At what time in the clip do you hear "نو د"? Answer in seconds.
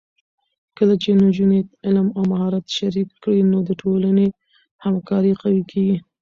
3.51-3.69